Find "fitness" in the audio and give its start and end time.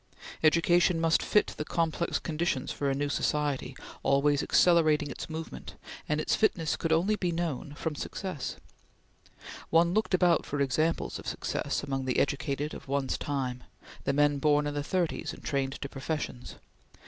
6.35-6.75